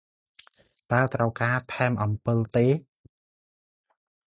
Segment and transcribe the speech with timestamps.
[0.91, 2.67] តើត្រូវការថែមអំពិលទេ?